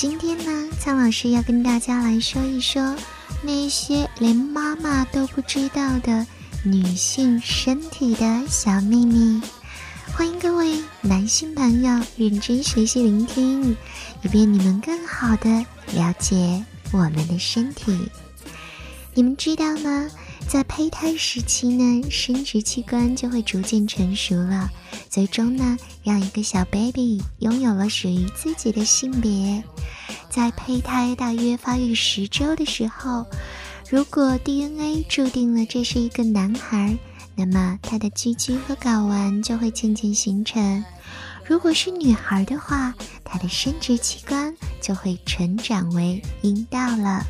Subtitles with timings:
[0.00, 2.96] 今天呢，苍老师要跟大家来说一说
[3.42, 6.26] 那些连妈妈都不知道的
[6.64, 9.42] 女性身体的小秘密。
[10.14, 13.76] 欢迎各位男性朋友认真学习聆听，
[14.22, 15.50] 以便你们更好的
[15.92, 18.08] 了解我们的身体。
[19.12, 20.08] 你们知道吗？
[20.50, 24.68] 在胚胎时期呢，生殖器官就会逐渐成熟了，
[25.08, 29.62] 最终呢，让一个小 baby 拥有了属于自己的性别。
[30.28, 33.24] 在胚胎大约发育十周的时候，
[33.88, 36.98] 如果 DNA 注定了这是一个男孩，
[37.36, 40.82] 那么他的鸡鸡和睾丸就会渐渐形成；
[41.44, 47.24] 如果是女孩的话，她的生殖器官就会成长为阴道了。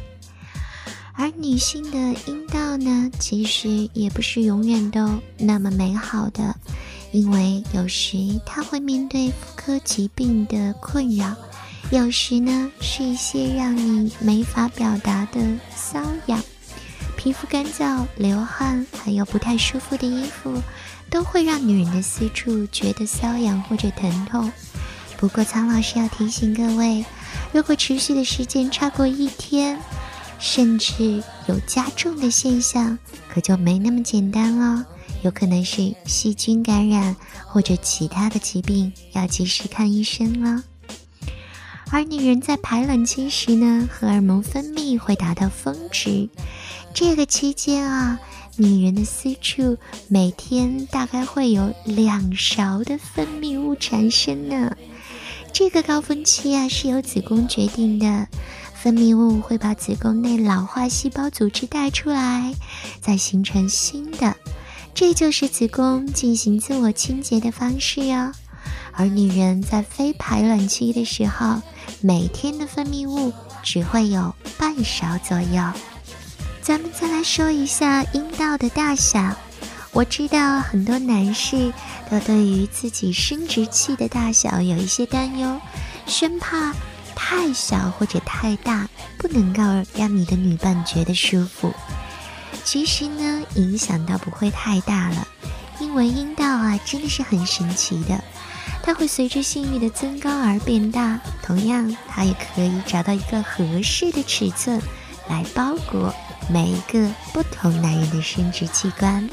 [1.15, 6.57] 而女性的阴道呢，其实也不是永远都那么美好的，
[7.13, 11.35] 因为有时它会面对妇科疾病的困扰，
[11.91, 15.41] 有时呢是一些让你没法表达的
[15.77, 16.43] 瘙痒，
[17.17, 20.63] 皮肤干燥、流汗，还有不太舒服的衣服，
[21.11, 24.51] 都会让女人的私处觉得瘙痒或者疼痛。
[25.19, 27.05] 不过苍老师要提醒各位，
[27.52, 29.79] 如果持续的时间超过一天，
[30.41, 34.87] 甚至有加重的现象，可就没那么简单了，
[35.23, 37.15] 有可能是细菌感染
[37.46, 40.65] 或者其他的疾病，要及时看医生了。
[41.93, 46.29] 而女人在排卵期时呢，荷尔蒙分泌会达到峰值，
[46.95, 48.18] 这个期间啊，
[48.57, 49.77] 女人的私处
[50.09, 54.77] 每天大概会有两勺的分泌物产生呢。
[55.52, 58.29] 这个高峰期啊，是由子宫决定的。
[58.83, 62.55] 分泌物会把子宫内老化细胞组织带出来，
[63.03, 64.34] 再形成新的，
[64.95, 68.33] 这就是子宫进行自我清洁的方式哟。
[68.93, 71.61] 而女人在非排卵期的时候，
[72.01, 75.63] 每天的分泌物只会有半勺左右。
[76.63, 79.37] 咱们再来说一下阴道的大小，
[79.93, 81.71] 我知道很多男士
[82.11, 85.61] 都对于自己生殖器的大小有一些担忧，
[86.07, 86.75] 生怕。
[87.23, 88.89] 太小或者太大，
[89.19, 89.63] 不能够
[89.95, 91.73] 让你的女伴觉得舒服。
[92.65, 95.29] 其实呢，影响倒不会太大了，
[95.79, 98.25] 因为阴道啊，真的是很神奇的，
[98.83, 101.21] 它会随着性欲的增高而变大。
[101.43, 104.81] 同样，它也可以找到一个合适的尺寸
[105.29, 106.15] 来包裹
[106.49, 109.29] 每一个不同男人的生殖器官。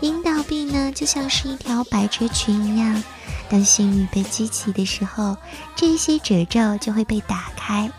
[0.00, 3.02] 阴道壁呢，就像是一条百褶裙一样。
[3.48, 5.36] 当性欲被激起的时候，
[5.74, 7.90] 这些褶皱就会被打开，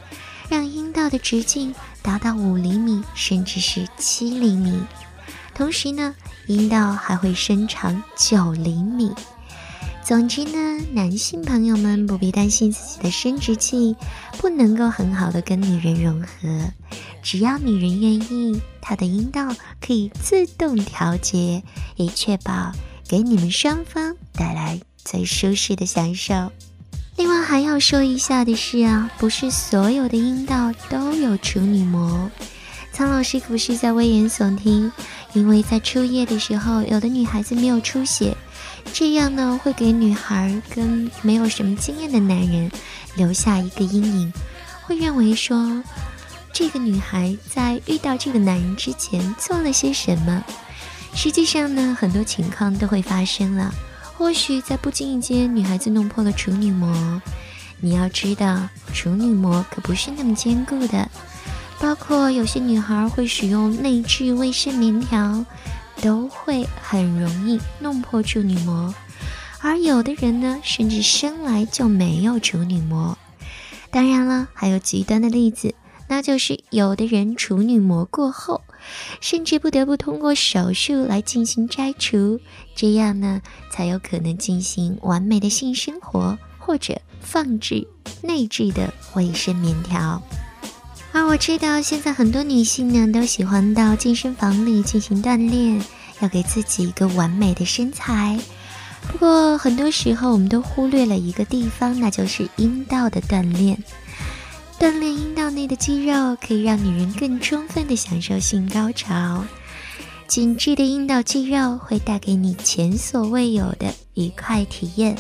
[0.50, 4.82] 让阴道的直径达到五厘米，甚至是七厘米。
[5.54, 6.14] 同时呢，
[6.46, 9.12] 阴道还会伸长九厘米。
[10.04, 13.96] 总之呢，男性朋友们不必担心自己的生殖器
[14.38, 16.72] 不能够很好的跟女人融合，
[17.22, 21.62] 只要女人愿意，她的阴道可以自动调节，
[21.98, 22.72] 以确保
[23.06, 24.80] 给你们双方带来。
[25.10, 26.52] 最舒适的享受。
[27.16, 32.30] 另外还要说一下的是啊，不是所有的阴道都有处女膜。
[32.92, 34.92] 苍老师可不是在危言耸听，
[35.34, 38.36] 因为在初夜的时候，有的女孩子没有出血，
[38.92, 42.70] 这样呢会给女孩跟没有什么经验的男人
[43.16, 44.34] 留下一个阴影，
[44.84, 45.82] 会认为说
[46.52, 50.44] 这个女孩在遇到这个男人之前做了些什么。
[51.16, 53.74] 实际上呢，很多情况都会发生了。
[54.18, 57.22] 或许在不经意间，女孩子弄破了处女膜。
[57.80, 61.08] 你要知道，处女膜可不是那么坚固的。
[61.80, 65.46] 包括有些女孩会使用内置卫生棉条，
[66.02, 68.92] 都会很容易弄破处女膜。
[69.60, 73.16] 而有的人呢，甚至生来就没有处女膜。
[73.92, 75.76] 当然了，还有极端的例子，
[76.08, 78.62] 那就是有的人处女膜过厚。
[79.20, 82.40] 甚至不得不通过手术来进行摘除，
[82.76, 87.86] 这样呢才有可能进行完美的性生活，或者放置
[88.22, 90.22] 内置的卫生棉条。
[91.12, 95.84] 而我知道现在很多女性呢都喜欢到健身房里进行锻炼，
[96.22, 98.40] 要给自己一个完美的身材。
[99.12, 103.84] 不过很多时候我们都忽略了一个地方，那就是阴道的锻炼。
[104.80, 109.44] 锻炼阴道内的肌肉，可以让女人更充分的享受性高潮。
[110.28, 115.18] 紧致的阴道肌肉会带给你前所未有的愉快体验。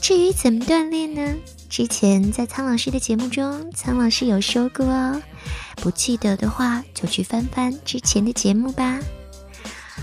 [0.00, 1.34] 至于怎么锻炼呢？
[1.70, 5.22] 之前在苍老师的节目中，苍老师有说过哦。
[5.76, 8.98] 不记得的话，就去翻翻之前的节目吧。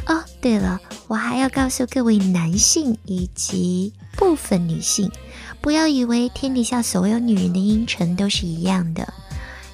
[0.07, 5.11] 哦，对了，我还要告诉各位男性以及部分女性。
[5.69, 9.13] 不要以为天底下所有女人的阴唇都是一样的，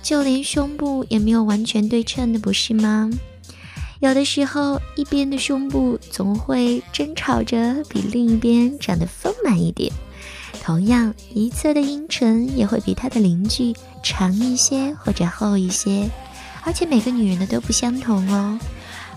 [0.04, 3.10] 就连胸部也没有完全对称的，不是吗？
[4.02, 9.90] 有的时候，一边的胸部总会争吵着比另一边长得丰满一点，
[10.62, 16.10] 同样一侧的阴唇也会比它的邻居长一些或者厚一些，
[16.66, 18.60] 而且每个女人的都不相同哦。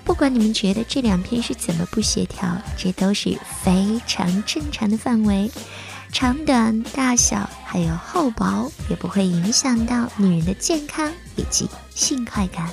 [0.05, 5.51] 不管你们觉得这两片是怎么不协调，这都是非常正常的范围，
[6.13, 12.69] 长短、大小还有厚薄也不会影响到女人的健康以及性快感。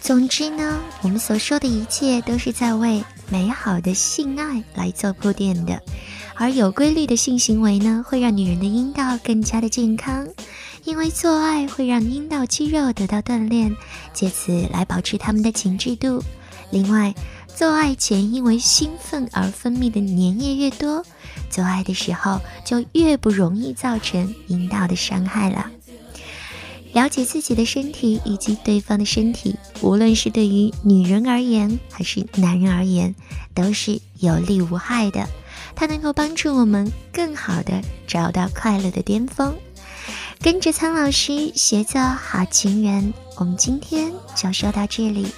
[0.00, 5.80] 总之呢，我们所说的一切都是在为美好的性爱来做铺垫的，
[6.34, 10.26] 而有规律的性行为呢，会让女人的阴道更加的健康，
[10.82, 13.74] 因为做爱会让阴道肌肉得到锻炼，
[14.12, 16.22] 借此来保持它们的紧致度。
[16.72, 17.14] 另外，
[17.54, 21.04] 做爱前因为兴奋而分泌的粘液越多，
[21.50, 25.70] 做爱的时候就越不容易造成阴道的伤害了。
[26.92, 33.14] 了解自己的身体以及对方的身体，无论是对于女人而言还是男人而言，
[33.54, 35.28] 都是有利无害的。
[35.74, 39.54] 它能够帮助我们更好的找到快乐的巅峰。
[40.40, 45.28] 跟着苍老师学做好情人，我们今天就说到这里。